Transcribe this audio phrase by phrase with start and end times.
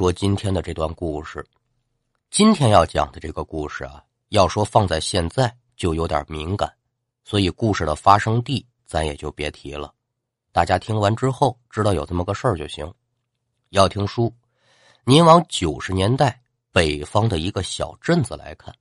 [0.00, 1.46] 说今天的这段故事。
[2.30, 6.72] 今天要讲的这个故事啊，要说放在现在就有点敏感，
[7.22, 9.92] 所以故事的发生地咱也就别提了。
[10.52, 12.90] 大家听完之后知道有这么个事儿就行。
[13.68, 14.34] 要听书，
[15.04, 16.40] 您往九十年代
[16.72, 18.74] 北方的一个小镇子来看。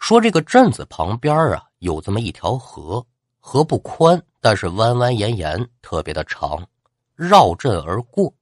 [0.00, 3.06] 说这个镇子旁边啊，有这么一条河，
[3.38, 6.68] 河不宽，但是弯弯延延，特别的长，
[7.14, 8.34] 绕镇而过。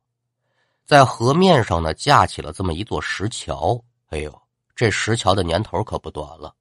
[0.90, 3.80] 在河面上呢，架起了这么一座石桥。
[4.08, 4.42] 哎呦，
[4.74, 6.52] 这石桥的年头可不短了。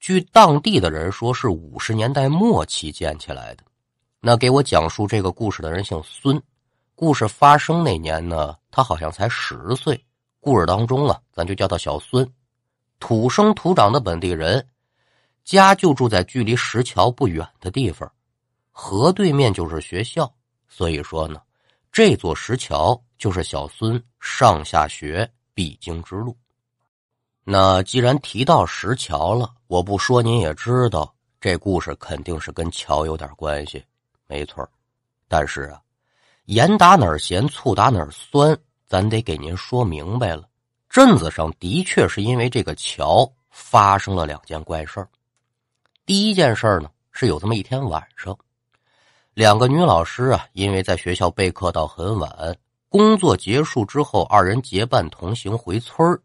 [0.00, 3.62] 据当地的人说，是五十年代末期建起来的。
[4.18, 6.42] 那给我讲述这个故事的人姓孙。
[6.96, 10.04] 故事发生那年呢，他好像才十岁。
[10.40, 12.28] 故事当中啊，咱就叫他小孙。
[12.98, 14.66] 土生土长的本地人，
[15.44, 18.10] 家就住在距离石桥不远的地方，
[18.72, 20.28] 河对面就是学校。
[20.68, 21.40] 所以说呢。
[21.92, 26.36] 这座石桥就是小孙上下学必经之路。
[27.44, 33.84] 那既然提到石桥了，我不说您也知道，这故事肯定是跟桥有点关系，
[34.26, 34.68] 没错。
[35.28, 35.80] 但是啊，
[36.46, 40.48] 盐打哪儿咸，醋打哪儿酸，咱得给您说明白了。
[40.88, 45.06] 镇子上的确是因为这个桥发生了两件怪事。
[46.04, 48.36] 第一件事呢，是有这么一天晚上。
[49.34, 52.56] 两个女老师啊，因为在学校备课到很晚，
[52.88, 56.20] 工作结束之后，二人结伴同行回村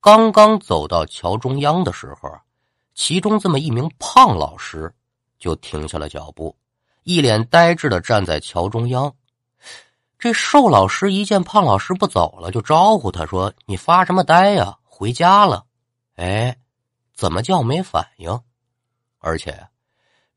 [0.00, 2.30] 刚刚走到桥中央的时候，
[2.94, 4.92] 其中这么一名胖老师
[5.38, 6.56] 就停下了脚步，
[7.04, 9.14] 一脸呆滞的站在桥中央。
[10.18, 14.78] 这瘦老师一见胖老师不走了，就招呼他说：“你发什么呆呀？
[14.82, 15.64] 回家了。”
[16.16, 16.56] 哎，
[17.14, 18.40] 怎么叫没反应？
[19.18, 19.66] 而且。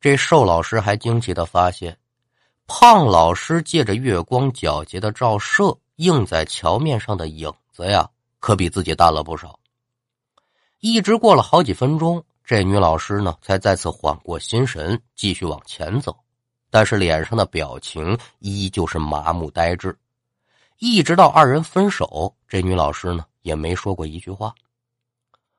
[0.02, 1.97] 这瘦老师还惊奇的发现，
[2.72, 8.08] 胖老师借着月光皎洁的照射，映在桥面上的影子呀，
[8.39, 9.60] 可比自己淡了不少。
[10.80, 16.16] 一直过了好几分钟，这女老师呢，才再次缓过心神，继续往前走，
[16.70, 19.98] 但是脸上的表情依旧是麻木呆滞。
[20.77, 24.54] 一直到二人分手，这女老师呢，也没说过一句话。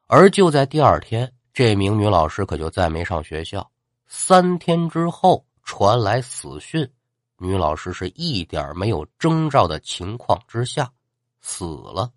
[0.07, 3.69] 而就在第二天，这名女老师可就再没上学校。
[4.07, 6.89] 三天之后传来死讯，
[7.43, 10.93] 女老师是一点没有征兆的情况之下
[11.41, 12.13] 死了。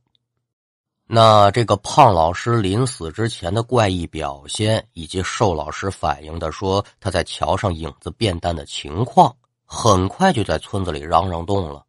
[1.05, 11.85] 那这个胖老师临死之前的怪异表现，以及瘦老师反映的说他在桥上影子变淡的情况，很快就在村子里嚷嚷动了。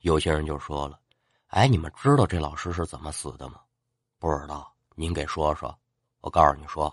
[0.00, 0.98] 有些人就说了
[1.46, 3.60] ：“哎，你们知道这老师是怎么死的吗？”
[4.18, 5.72] 不知道，您给说说。
[6.20, 6.92] 我告诉你说，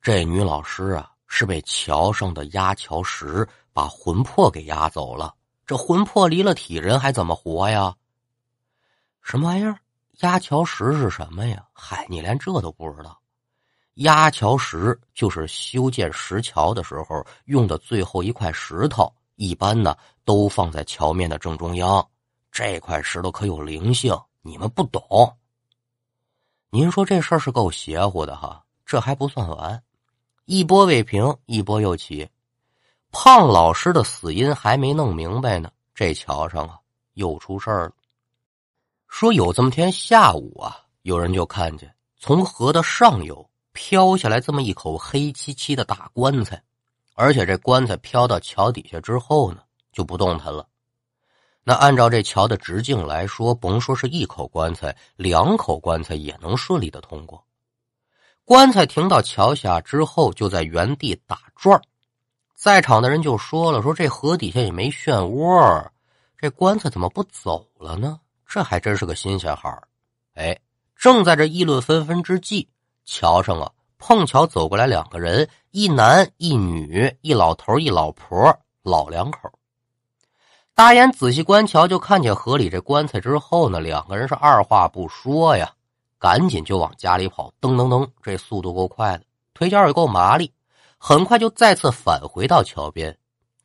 [0.00, 1.12] 这女老师啊。
[1.32, 5.32] 是被桥上的压桥石把魂魄给压走了。
[5.64, 7.94] 这魂魄离了体，人还怎么活呀？
[9.22, 9.78] 什么玩意儿？
[10.22, 11.64] 压桥石是什么呀？
[11.72, 13.16] 嗨，你连这都不知道？
[13.94, 22.06] 压桥石就是修建石桥的时候用的最后一块石头，一般呢都放在桥面的正中央。
[22.50, 25.00] 这块石头可有灵性，你们不懂。
[26.70, 28.64] 您说这事儿是够邪乎的哈？
[28.84, 29.80] 这还不算完。
[30.50, 32.28] 一波未平，一波又起。
[33.12, 36.76] 胖老师的死因还没弄明白呢，这桥上啊
[37.14, 37.92] 又出事儿了。
[39.06, 46.60] 说有这么天下午啊，有人就看见从河的上游飘下来这么一口黑漆漆的大棺材，
[47.14, 49.62] 而且这棺材飘到桥底下之后呢
[49.92, 50.66] 就不动弹了。
[51.62, 57.46] 那按照这桥的直径来说，甭说是一口棺材，两口棺材也能顺利的通过。
[58.50, 61.80] 棺材停到桥下之后，就在原地打转
[62.56, 65.86] 在场的人就说了：“说这河底下也没漩涡，
[66.36, 68.18] 这棺材怎么不走了呢？
[68.44, 69.72] 这还真是个新鲜孩
[70.34, 70.58] 哎，
[70.96, 72.68] 正在这议论纷纷之际，
[73.04, 79.48] 桥上啊碰巧走过来两个人，一男一女，一老头一老婆，老两口。
[80.74, 85.72] 大眼仔细观瞧，就看见河里这棺材之后呢，两个人是二话不说呀。
[86.20, 89.24] 赶紧就往家里跑，噔噔噔，这速度够快的，
[89.54, 90.52] 腿脚也够麻利，
[90.98, 93.16] 很快就再次返回到桥边。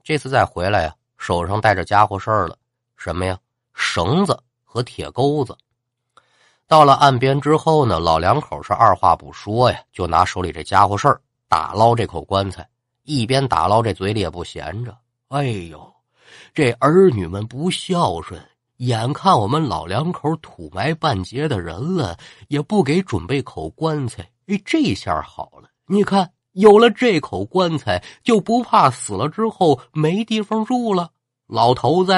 [0.02, 2.58] 这次再回来呀，手上带着家伙事儿了，
[2.96, 3.38] 什么呀？
[3.74, 5.58] 绳子和铁钩子。
[6.66, 12.66] 到了岸边之后呢，老两口是二话不说呀，就拿手里这家伙事儿打捞这口棺材，
[13.04, 14.98] 一边打捞这嘴里也不闲着。
[15.28, 15.94] 哎呦，
[16.54, 18.42] 这儿女们不孝顺。
[18.78, 22.18] 眼看我们老两口土埋半截的人了，
[22.50, 24.30] 也不给准备口棺材。
[24.48, 31.12] 哎，这下好了，你看有了这口棺材，就不怕死了之后没地方住了。
[31.48, 32.14] 老头子，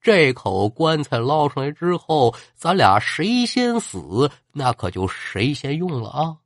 [0.00, 6.36] 这口棺材捞上来之后，咱俩谁先死，那可就谁先用了啊！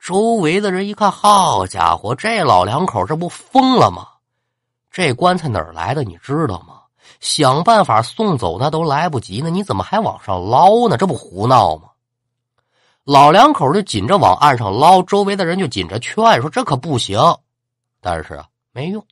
[0.00, 4.08] 周围的人一看，好家伙，这老两口这不疯了吗？
[4.90, 6.02] 这棺材哪儿来的？
[6.04, 6.80] 你知道吗？
[7.20, 10.96] 想办法送走那都来不及呢，你怎么还往上捞呢？
[10.96, 11.90] 这不胡闹吗？
[13.04, 17.18] 老两口就紧着往岸上捞，周围的人就紧着劝说：“这可不行。”
[18.00, 19.06] 但是啊，没用。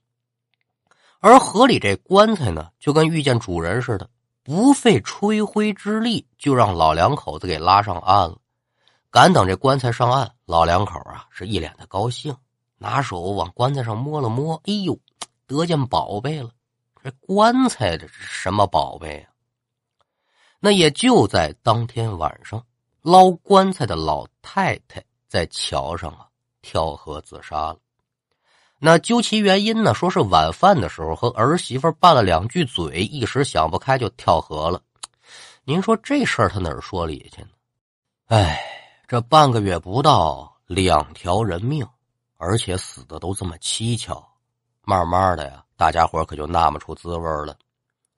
[1.21, 4.09] 而河里这棺材呢，就跟遇见主人似的，
[4.43, 8.37] 不费吹灰之力就让老两口子给拉上岸了。
[9.11, 12.35] 赶等这棺材上岸，老两口啊是一脸的高兴，
[12.79, 14.99] 拿手往棺材上摸了摸，哎呦，
[15.47, 16.49] 得见宝贝了！
[17.03, 19.33] 这棺材这是什么宝贝啊？
[20.61, 22.65] 那也就在当天晚上，
[23.01, 26.29] 捞棺材的老太太在桥上啊
[26.61, 27.79] 跳河自杀了。
[28.79, 29.95] 那究其原因呢？
[29.95, 34.81] 说是晚饭的时候和儿媳妇拌了两句嘴，一时想不开就跳河了。
[35.65, 37.49] 您说这事儿他哪儿说理去呢？
[38.27, 38.61] 哎，
[39.09, 41.87] 这半个月不到，两条人命，
[42.37, 44.32] 而且死的都这么蹊跷，
[44.85, 47.57] 慢慢的呀，大家伙可就纳闷出滋味了。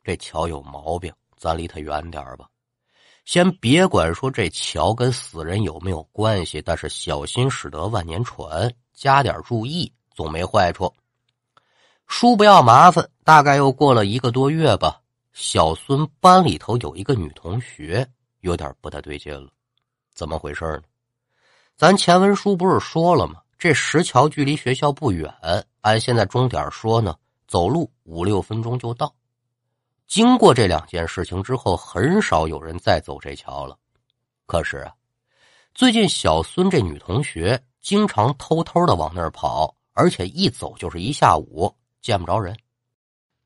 [0.02, 2.48] 这桥有毛病，咱离他远点吧。
[3.24, 9.92] 先别管说这桥跟死人有没有关系，但是小心驶得万年船，加点注意。
[10.14, 10.94] 总没坏处，
[12.06, 13.10] 叔不要麻烦。
[13.24, 15.00] 大概又过了一个多月吧，
[15.32, 18.08] 小孙班里头有一个女同学
[18.40, 19.50] 有点不太对劲了。
[20.14, 20.82] 怎么回事呢？
[21.76, 23.40] 咱前文书不是说了吗？
[23.64, 25.34] 这石桥距离学校不远，
[25.80, 27.16] 按现在钟点说呢，
[27.48, 29.10] 走路五六分钟就到。
[30.06, 33.74] 经过这两件事情之后，很少有人再走这桥了。
[34.44, 34.92] 可是啊，
[35.72, 39.74] 最近小孙这女同学经常偷偷的往那儿跑。
[39.94, 42.54] 而且一走就是一下午，见不着人。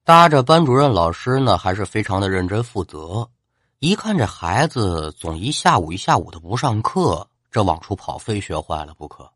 [0.03, 3.31] 搭着班主任老师呢，还是非常的认真负责。
[3.79, 9.31] 一看这孩子总一下午一下午的不上课，这往出跑非学坏了不可。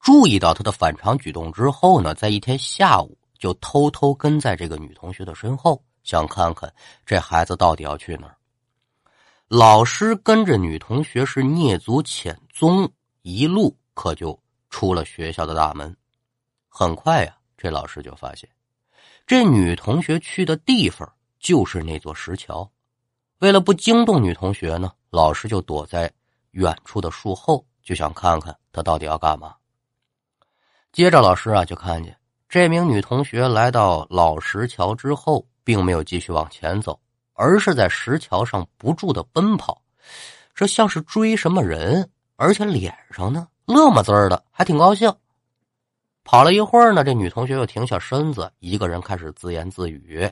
[0.00, 6.72] 注意到他的反常举动之后呢，在一天下午就偷偷跟在这个女同学的身后，想看看
[7.04, 8.36] 这孩子到底要去哪儿。
[9.48, 12.90] 老师跟着女同学是蹑足潜踪，
[13.22, 14.38] 一路可就
[14.70, 15.96] 出了学校的大门。
[16.68, 18.48] 很快呀，这老师就发现，
[19.26, 22.68] 这女同学去的地方就是那座石桥。
[23.38, 26.12] 为了不惊动女同学呢，老师就躲在
[26.52, 29.54] 远处的树后，就想看看她到底要干嘛。
[30.96, 32.16] 接着，老师啊就看见
[32.48, 36.98] 这名女同学来到老石桥之后，并没有继续往前走，
[37.34, 39.82] 而是在石桥上不住的奔跑，
[40.54, 45.14] 这像是追什么人，而且脸上呢乐么滋儿的，还挺高兴。
[46.24, 50.26] 跑了一会儿呢，这女同学又停下身子，一个人开始自言自语，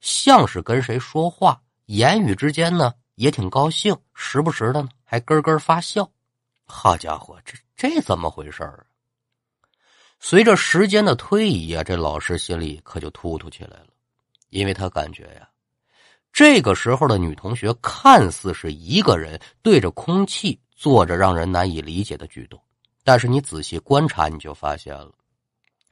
[0.00, 6.10] 像是跟谁说话，言语之间呢也挺高兴，时不时的呢还咯咯发笑。
[6.66, 8.78] 好家伙，这这怎么回事啊？
[10.20, 13.86] 随着时间的推移啊，这老师心里可就突突起来了，
[14.50, 15.48] 因为他感觉呀，
[16.32, 22.60] 这个时候的女同学看似是一个人对着空气做着让人难以理解的举动，
[23.04, 25.10] 但是你仔细观察，你就发现了。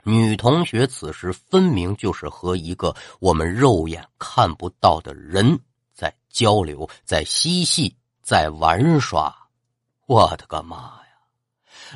[0.03, 5.59] 女同学此时分明就是和一个我们肉眼看不到的人
[5.95, 9.35] 在交流，在嬉戏，在玩耍。
[10.07, 11.06] 我的个妈呀！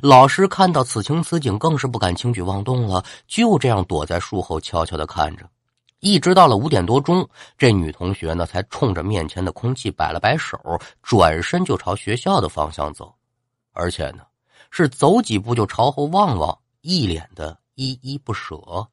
[0.02, 5.48] 老师看到此情此景，更是不敢轻举妄动了，就这样躲在树后悄悄的看着，
[6.00, 7.28] 一直到了五点多钟，
[7.58, 10.58] 这女同学呢才冲着面前的空气摆了摆手，
[11.02, 13.14] 转身就朝学校的方向走，
[13.72, 14.22] 而且呢
[14.70, 17.58] 是走几步就朝后望望，一脸的。
[17.76, 18.86] 依依不舍，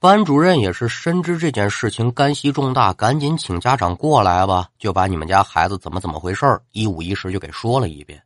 [0.00, 8.20] 班主任也是深知这件事情干系重大，赶紧请家长过来吧，就把你们家孩子怎么怎么回事一五一十就给说了一遍。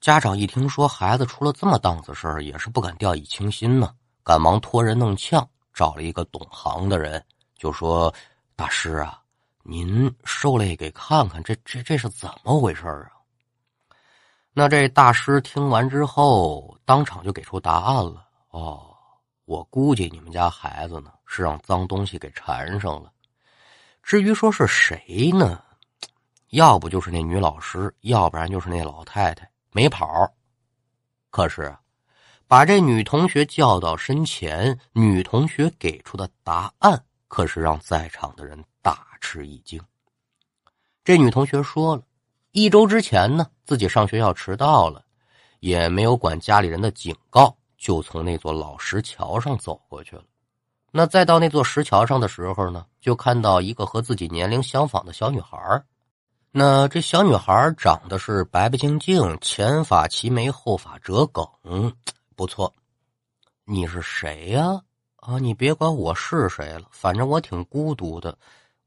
[0.00, 7.22] 家长一听说孩子出了这么档子事儿，也是不敢掉以轻心呢，赶忙托人弄呛，找了一个懂行的人，
[7.54, 8.12] 就说
[8.56, 9.20] ：“大师啊，
[9.62, 13.10] 您受累给看看，这这这是怎么回事啊？”
[14.54, 18.26] 那这大师听完之后，当场就给出答案了。
[18.52, 18.96] 哦，
[19.44, 23.12] 我估计你们家孩子呢是让脏东西给缠上了。
[24.02, 25.62] 至于说是谁呢，
[26.52, 30.06] 要不就是那女老师，要不然就是那老太太没跑。
[31.30, 31.76] 可是，
[32.48, 39.80] 把这女同学叫到身前，女同学给出的答案可是让在场的人大吃一惊。
[41.04, 42.02] 这女同学说了，
[42.52, 45.04] 一周之前呢，自己上学要迟到了，
[45.60, 47.56] 也没有管家里人的警告。
[47.78, 50.24] 就从那座老石桥上走过去了，
[50.90, 55.82] 那再到那座石桥上的时候呢，就看到一个和自己年龄相仿的小女孩
[56.52, 61.46] 那这小女孩长得是白白净净，前发齐眉，后发折梗，
[62.34, 62.74] 不错。
[63.64, 64.80] 你是谁呀？
[65.16, 68.36] 啊，你别管我是谁了，反正我挺孤独的，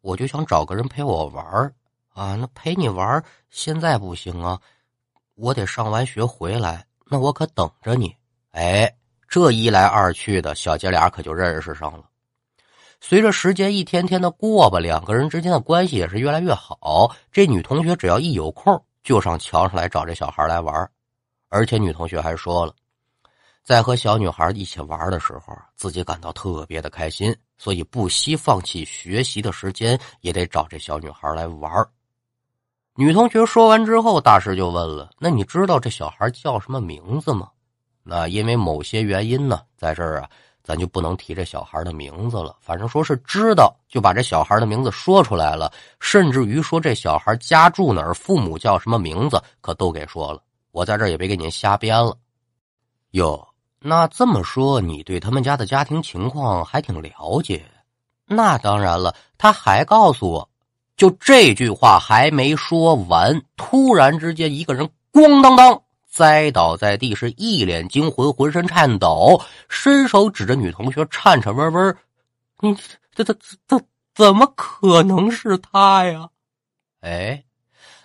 [0.02, 1.74] 我就想找个人陪我玩
[2.14, 2.36] 啊。
[2.36, 4.60] 那陪你玩现在不行啊，
[5.36, 8.16] 我得上完学回来，那我可等着你。
[8.52, 8.94] 哎。
[9.30, 12.04] 这一来二去的，小姐俩可就认识上了。
[13.06, 17.14] 随着时间一天天的过吧，两个人之间的关系也是越来越好。
[17.34, 20.90] 这女同学只要一有空，就上桥上来找这小孩来玩。
[21.50, 22.74] 而且女同学还说了，
[23.62, 31.86] 在和小女孩一起玩的时候，自己感到特别的开心，所以不惜放弃学习的时间，也得找这小女孩来玩。
[32.96, 37.50] 女同学说完之后，大师就问了：“那你知道这小孩叫什么名字吗？”
[38.02, 40.30] 那因为某些原因呢，在这儿啊，
[40.64, 42.56] 咱就不能提这小孩的名字了。
[42.62, 50.42] 反正说是知道，就把这小孩的名字说出来了，甚至于说这小孩家住哪儿，父母叫什么名字，可都给说了。
[50.72, 52.18] 我在这儿也别给您瞎编了。
[53.12, 53.48] 哟，
[53.80, 57.64] 那这么说，你对他们家的家庭情况还挺了解？
[58.26, 59.14] 那当然了。
[59.38, 60.50] 他还告诉我，
[60.96, 65.82] 就这句话还没说完，突然之间，一个人咣当当。
[66.14, 71.96] 栽倒在地，是一脸惊魂，浑身颤抖，伸手指着女同学，颤颤巍巍
[72.62, 72.78] ：“你
[73.16, 73.36] 这这
[73.68, 73.82] 这
[74.14, 76.30] 怎么可能是他呀？”
[77.02, 77.44] 哎，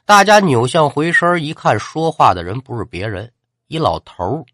[0.07, 3.31] 大家扭向回身一看，说话的人不是别人，
[3.67, 4.47] 一老头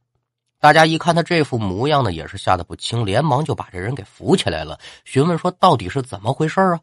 [0.58, 6.80] 大家一看他这副模样呢，也是吓得不轻，连忙就把这人给扶起来了，询问说：“到底是怎么回事啊？”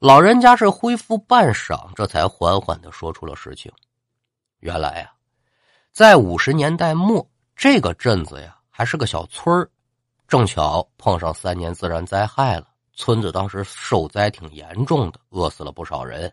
[0.00, 3.70] 老人家是恢复半晌，这才缓缓的说出了事情。
[4.58, 5.12] 原来呀。
[6.00, 9.68] 在五十年代末，这个镇子呀还是个小村儿，
[10.26, 16.32] 正巧碰上三年自然灾害了，村子当时受灾挺严重的，饿死了不少人。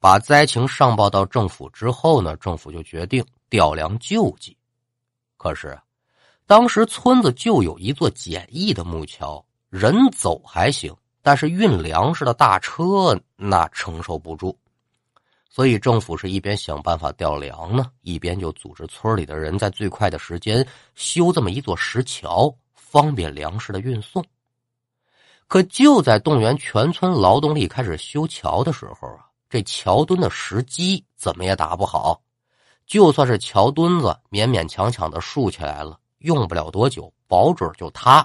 [0.00, 4.56] 把灾情上报到政府之后呢，政府就决定调粮救济。
[5.36, 5.78] 可是，
[6.44, 10.92] 当时村子就有一座简易的木桥，人走还行，
[11.22, 14.58] 但是运粮食的大车那承受不住。
[15.52, 20.64] 所以政府是一边想办法调粮呢，一边就组织村里的人在最快的时间
[20.94, 24.24] 修这么一座石桥，方便粮食的运送。
[25.48, 32.22] 可就在动员全村劳动力开始修桥的时候啊，这桥墩的石基怎么也打不好，
[32.86, 38.24] 就算是桥墩子勉勉强强的竖起来了，用不了多久，保准就塌。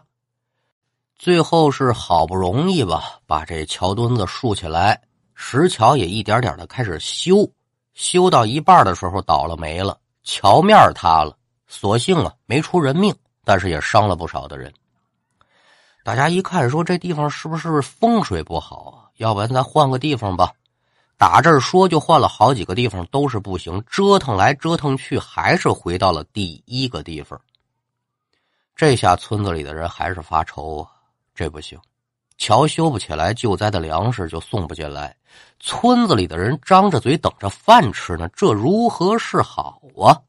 [1.18, 5.02] 最后是好不容易吧，把这桥墩子竖起来。
[5.36, 7.48] 石桥也一点点的开始修，
[7.94, 11.38] 修到一半的时候倒了霉了，桥面塌了。
[11.68, 13.14] 所幸啊，没出人命，
[13.44, 14.74] 但是也伤了不少的人。
[16.04, 19.10] 大家一看，说这地方是不是风水不好啊？
[19.18, 20.52] 要不然咱换个地方吧。
[21.18, 27.40] 打这儿说就换了好几个地方，都是不行，折腾来折腾去，还是回到了第一个地方。
[28.76, 30.92] 这下村子里的人还是发愁啊，
[31.34, 31.80] 这不行。
[32.38, 35.16] 桥修不起来，救灾的粮食就送不进来，
[35.60, 40.22] 村子里的人张着嘴等着饭吃呢，这如何是好啊？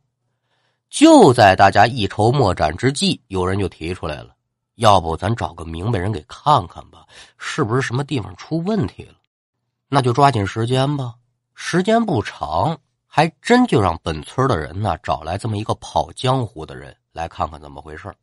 [0.88, 4.34] 就在大家一筹莫展之际，有人就提出来了
[4.76, 7.04] ：“要不咱找个明白人给看看吧，
[7.38, 9.14] 是不是什么地方出问题了？”
[9.90, 11.14] 那就抓紧时间吧。
[11.54, 18.14] 时间不长，还真就让本村的人呢找来这么一个跑江湖的人来看看怎么回事。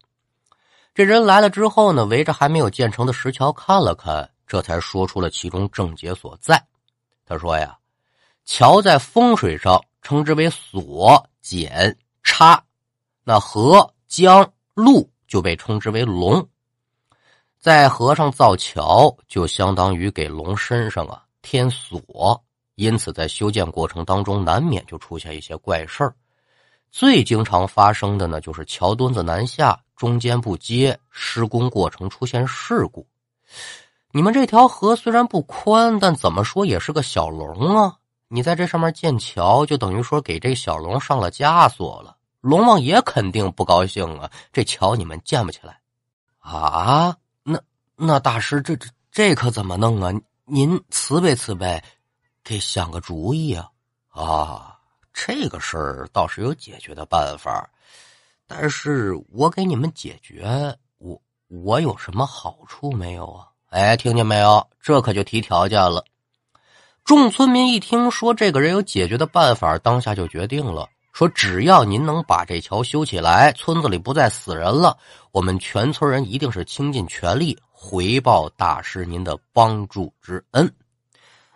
[0.95, 6.63] 这人来了之后呢，围着还没有建成的石桥看了看，这才说出了其中症结所在。
[7.25, 7.75] 他说呀，
[8.45, 12.63] 桥在风水上称之为锁、剪、插，
[13.23, 16.47] 那河、江、路就被称之为龙。
[17.59, 22.39] 在河上造桥，就相当于给龙身上啊添锁，
[22.75, 26.13] 因此在修建过程当中，难免就出现一些怪事儿。
[26.91, 29.79] 最经常发生的呢，就是桥墩子南下。
[29.95, 33.07] 中间不接，施工过程出现事故。
[34.11, 37.97] 你们这条河虽然不宽，但怎么说也是个小龙啊！
[38.27, 42.17] 你在这上面建桥，就等于说给这小龙上了枷锁了。
[42.41, 44.29] 龙王爷肯定不高兴啊！
[44.51, 45.79] 这桥你们建不起来
[46.39, 47.15] 啊？
[47.43, 47.59] 那
[47.95, 50.11] 那大师，这这这可怎么弄啊？
[50.45, 51.81] 您慈悲慈悲，
[52.43, 53.69] 给想个主意啊！
[54.09, 54.77] 啊，
[55.13, 57.69] 这个事儿倒是有解决的办法。
[58.55, 60.45] 但是我给你们解决，
[60.99, 63.47] 我我有什么好处没有啊？
[63.71, 64.67] 哎，听见没有？
[64.79, 66.05] 这可就提条件了。
[67.03, 74.95] 众村民一听说这个人有解决的办法，当下就决定了，说只要您能把这桥修起来，村子里不再死人了，
[75.31, 80.71] 我们全村人一定是倾尽全力回报大师您的帮助之恩。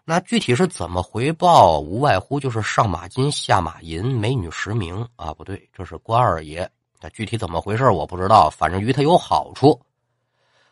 [0.04, 1.80] 那具体是怎么回报？
[1.80, 6.68] 无外乎就是上马金，下马银，美女实名啊，不对，这是关二爷。
[7.00, 9.80] 那具体怎么回事我不知道，反正于他有好处。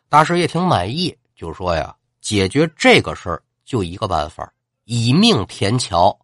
[0.09, 4.51] 大师也挺满意，就说呀，解决这个事儿就一个办法，
[4.85, 6.17] 以命填桥。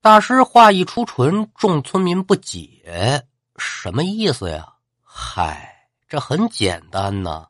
[0.00, 3.22] 大师话一出唇，众村民不解，
[3.56, 4.72] 什么意思呀？
[5.02, 7.46] 嗨，这很简单呐，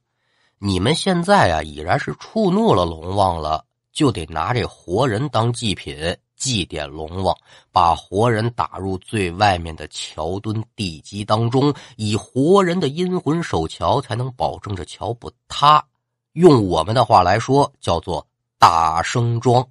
[0.59, 3.65] 你们现在啊已然是触怒了龙王了。
[3.93, 7.33] 就得拿这活人当祭品祭奠龙王，
[7.71, 15.85] 把活人打入最外面的桥墩地基当中，以活人的阴魂守桥，才能保证这桥不塌。
[16.33, 18.27] 用我们的话来说，叫做
[18.59, 19.65] 打生桩。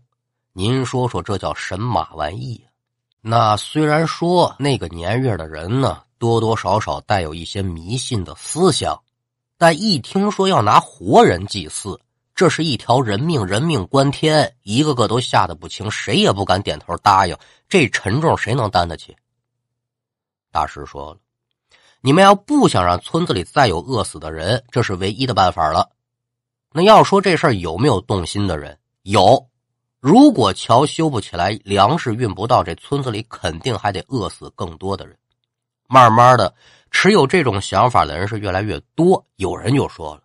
[0.54, 2.64] 您说说，这叫神马玩意？
[3.20, 8.98] 那虽然说那个年月的人呢，多多少少带有一些迷信的思想，
[9.58, 12.00] 但一听说要拿活人祭祀，
[12.42, 17.38] 这是一条人命，人命关天，一个个都吓得不轻，谁也不敢点头答应。
[17.70, 19.16] 这沉重谁能担得起？
[20.52, 21.20] 大师说了
[22.02, 25.92] ：“你们要不想让村子里再有饿死的人，这是唯一的办法了。
[26.74, 28.76] 那要说这事儿有没有动心的人？
[29.04, 29.48] 有。
[30.00, 35.16] 如果桥修不起来，粮食运不到，这村子里肯定还得饿死更多的人。
[35.88, 36.52] 慢慢的，
[36.90, 39.24] 持有这种想法的人是越来越多。
[39.36, 40.24] 有人就说了。”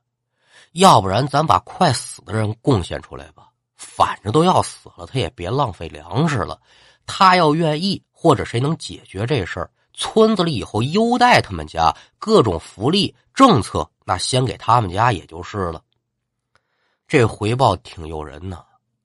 [0.77, 6.61] 要不然，咱把快死的人贡献出来吧，反正都要死了，他也别浪费粮食了。
[7.07, 15.83] 他要愿意，或者谁能解决这事儿，村子里以后优待他们家，各种福利政策，那先给他们家也就是了。
[17.09, 18.63] 这回报挺诱人呢，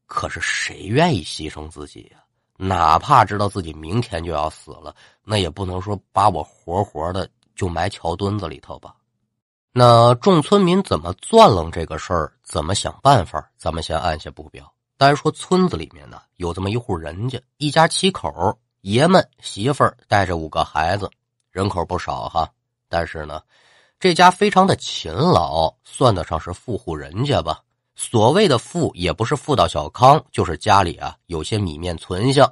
[0.08, 2.18] 可是谁愿意牺牲自己呀？
[2.58, 8.94] 哪怕知道自己明天就要死了，那也不能说把我活活的就埋桥墩子里头吧。
[9.74, 12.34] 那众村民怎么钻楞这个事儿？
[12.44, 13.50] 怎么想办法？
[13.57, 14.70] 咱们先按下不表。
[14.98, 21.10] 单说村子里面呢，有这么一户人家，一家七口，爷们、媳妇儿带着五个孩子，
[21.51, 22.50] 人口不少哈。
[22.90, 23.42] 但是呢，
[23.98, 27.62] 这家非常的勤劳，算得上是富户人家吧。
[27.96, 32.51] 所谓的富，也不是富到小康，就是家里啊有些米面存下。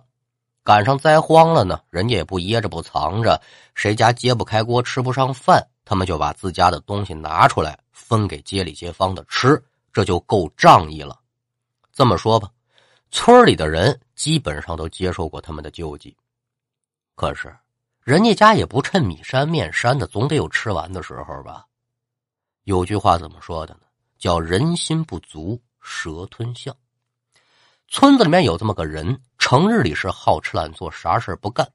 [0.63, 3.41] 赶上灾荒了呢，人家也不掖着不藏着，
[3.75, 5.67] 谁家揭不开锅，吃不上饭。
[5.89, 9.59] 他们就把自家的东西拿出来分给街里街坊的吃，
[9.91, 11.19] 这就够仗义了。
[11.91, 12.47] 这么说吧，
[13.09, 16.15] 村里的人基本上都接受过他们的救济。
[17.15, 17.57] 可是，
[18.03, 21.65] 人家家也不趁米山面山的，总得有吃完的时候吧？
[22.65, 23.79] 有句话怎么说的呢？
[24.19, 26.75] 叫“人心不足蛇吞象”。
[27.89, 31.67] 村子里面有这么个人，成日里是好吃懒做，啥事不干。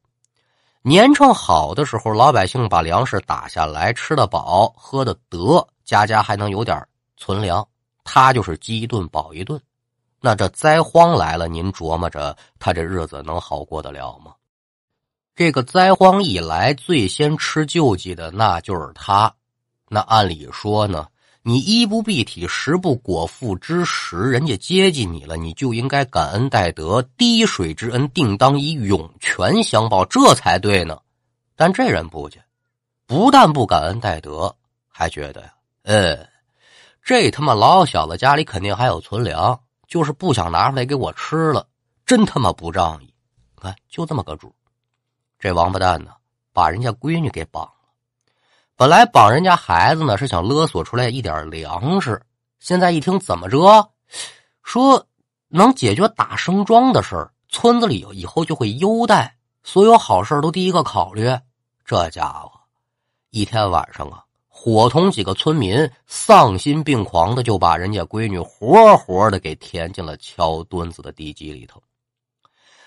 [0.87, 7.67] 年成好的时候，老百姓把粮食打下来，吃得饱，喝得得，家家还能有点存粮。
[8.05, 9.59] 他就是饥一顿饱一顿。
[10.21, 14.35] 那这灾荒来了，您琢磨着他这日子能好过得了吗？
[15.35, 19.35] 这个灾荒一来，最先吃救济的那就是他。
[19.89, 21.07] 那按理说呢？
[21.47, 30.99] 你衣不蔽体，食不果腹之时，人家接济你了，你就应该感恩戴德，滴水之恩，定当以涌泉相报，这才对呢。
[31.55, 32.41] 但这人不去，
[33.07, 34.57] 不但不感恩戴德，
[34.89, 35.53] 还觉得呀，
[35.83, 36.27] 呃，
[37.03, 41.69] 这他妈老小子家里肯定还有存粮，就是不想拿出来给我吃了，
[42.07, 43.13] 真他妈不仗义。
[43.61, 44.51] 看，就这么个主，
[45.39, 46.13] 这王八蛋呢，
[46.55, 47.71] 把人家闺女给绑。
[48.77, 52.21] 本来绑人家孩子呢，是想勒索出来一点粮食。
[52.59, 53.93] 现在一听怎么着，
[54.65, 55.07] 说
[55.49, 61.33] 能解决打生庄的事儿，村子里以后就会优待，所有好事都第一个考虑。
[61.85, 62.51] 这家伙
[63.31, 71.81] 一天晚上啊，伙同几个村民丧心病狂的就把人家闺女活活的给填进了桥墩子的地基里头。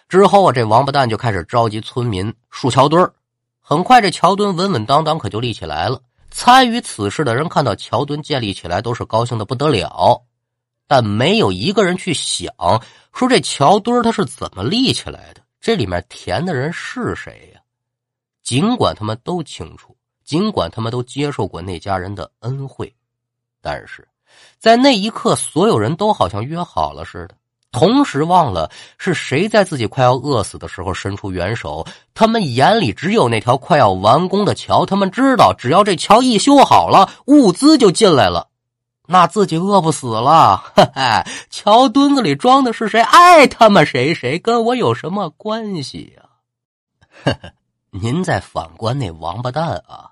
[0.09, 3.13] 之后啊，这王八蛋就开始召集村民竖桥墩儿。
[3.69, 6.01] 很快，这桥墩稳稳当当，可就立起来了。
[6.31, 10.23] 参与此事的人看到桥墩建立起来，都是高兴的不得了。
[10.87, 12.49] 但没有一个人去想，
[13.11, 17.59] 说这桥墩它是怎么立起来的，这里面填的人是谁呀？
[18.41, 22.95] 尽管他们都清楚，尽管他们都接受过那家人的恩惠，
[23.61, 24.07] 但是
[24.57, 27.35] 在那一刻，所有人都好像约好了似的。
[27.71, 34.85] 同时忘了是谁在自己快要饿死的时候伸出援手，他们眼里只有那条快要完工的桥。
[34.85, 38.47] 他们知道，只要这桥一修好了，物资就进来了，
[39.05, 40.57] 那自己饿不死了。
[40.57, 43.01] 哈哈，桥墩子里装的是谁？
[43.01, 46.23] 爱他妈谁谁，跟我有什么关系呀？
[47.25, 47.51] 呵呵，
[47.91, 50.09] 您再反观那王八蛋啊，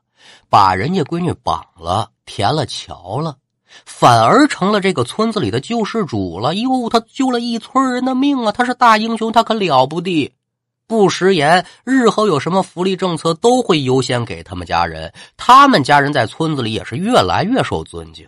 [0.50, 3.38] 把人家闺女绑了，填了桥了。
[3.84, 6.54] 反而成了这个村子里的救世主了。
[6.56, 8.52] 哟，他救了一村人的命啊！
[8.52, 10.32] 他是大英雄，他可了不得。
[10.88, 15.12] 不食言，日后有什么福利政策都会优先给他们家人。
[15.36, 18.28] 他们家人在村子里也是越来越受尊敬。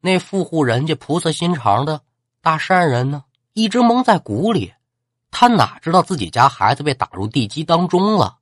[0.00, 2.00] 那富户人家菩萨心肠的
[2.42, 4.72] 大善人呢，一直蒙在鼓里。
[5.30, 8.36] 他哪知道自己家孩子被打入地基当中了？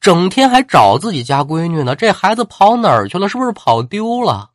[0.00, 1.94] 整天还找自己家闺女呢。
[1.94, 3.28] 这孩子跑哪儿去了？
[3.28, 4.50] 是不是跑丢了？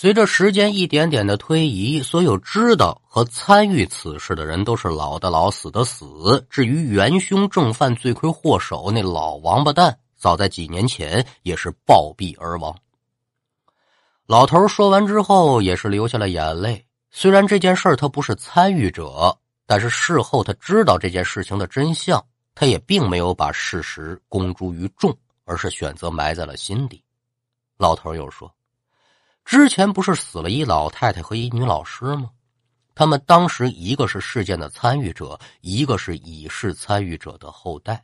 [0.00, 6.42] 随着时间一点点的推移，所有知道和参与此事的人都是老的老，死的死。
[6.48, 12.74] 至于元凶、正犯、罪魁祸首那老王八蛋，早在几年前也是暴毙而亡。
[14.26, 16.86] 老头说完之后，也是流下了眼泪。
[17.10, 19.36] 虽然这件事他不是参与者，
[19.66, 27.04] 但是事后他知道这件事情的真相，他也并没有把事实公诸于众，而是选择埋在了心底。
[27.76, 28.50] 老头又说。
[29.50, 32.30] 之前不是死了一老太太和一女老师吗？
[32.94, 38.00] 他们当时一个是事件的参与者，一个是已是参与者的后代。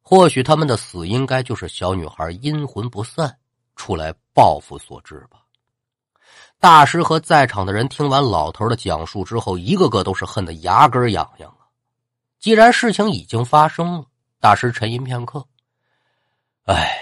[0.00, 3.36] 或许他们的死应该就是小女孩阴魂不散
[3.76, 5.42] 出来报复所致吧。
[6.58, 11.68] 大师和在场的人听完老头的讲述之后，一个个都是恨得牙根痒痒啊！
[12.38, 14.06] 既然事情已经发生了，
[14.40, 15.46] 大师沉吟片刻，
[16.64, 16.96] 唉。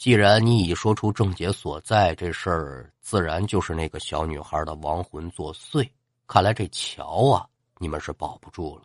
[0.00, 5.84] 既然你已说出症结所在，这事儿自然就是那个小女孩的亡魂作祟。
[6.28, 7.44] 看来这桥啊，
[7.78, 8.84] 你们是保不住了。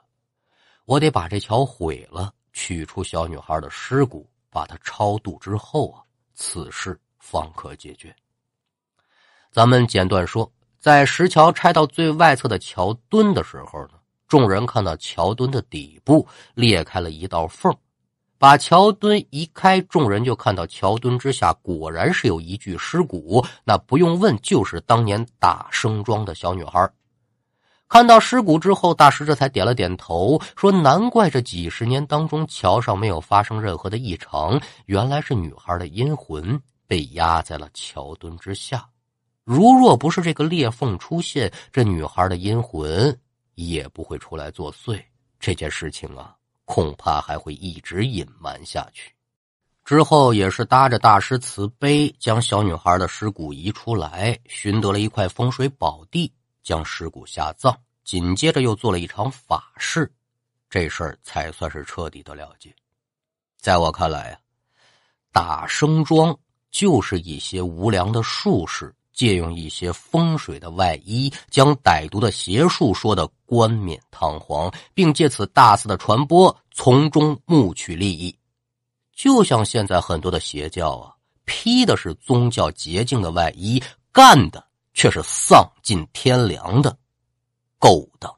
[0.86, 6.02] 我得把这桥毁了，取出小女孩的尸骨，把它超度之后啊，
[6.34, 8.16] 此事方可解决。
[9.52, 17.72] 咱们简短说，在石桥拆到最外侧的桥墩的时候呢，众人看到桥墩的底部裂开了一道缝。
[18.38, 23.44] 把桥墩移开，众人就看到桥墩之下果然是有一具尸骨。
[23.64, 26.90] 那不用问，就是当年打生庄的小女孩。
[27.88, 38.86] 看到尸骨之后，大师这才点了点头，说：“难怪这几十年当中桥上没有发生任何的异常，原来是女孩的阴魂被压在了桥墩之下。
[39.44, 43.18] 如若不是这个裂缝出现，这女孩的阴魂
[43.54, 45.02] 也不会出来作祟。
[45.40, 49.14] 这件事情啊。”恐怕还会一直隐瞒下去。
[49.84, 57.78] 之后也是搭着大师慈悲，将小女孩的尸骨移出来，寻得了一块风水宝地，将尸骨下葬。
[58.04, 60.12] 紧接着又做了一场法事，
[60.70, 62.72] 这事儿才算是彻底的了结。
[63.58, 64.40] 在我看来啊，
[65.32, 66.38] 打生桩
[66.70, 68.94] 就是一些无良的术士。
[69.16, 78.38] 借用一些风水的外衣，将歹毒的邪术说的冠冕堂皇，并借此大肆的传播，从中牟取利益。
[79.14, 84.62] 就像现在很多的邪教啊，披的是宗教洁净的外衣，干的
[84.94, 86.96] 却是丧尽天良的
[87.80, 88.30] 勾当。